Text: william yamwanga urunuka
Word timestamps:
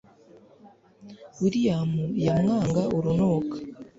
william 1.39 1.89
yamwanga 2.25 2.81
urunuka 2.97 3.57